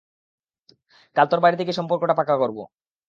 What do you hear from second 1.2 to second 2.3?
তোর বাড়িতে গিয়ে সম্পর্কটা